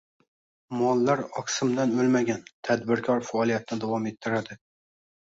Mollar 0.77 1.19
oqsimdan 1.41 1.91
o‘lmagan, 2.03 2.41
tadbirkor 2.69 3.21
faoliyatni 3.27 3.77
davom 3.85 4.09
ettiradi 4.13 4.57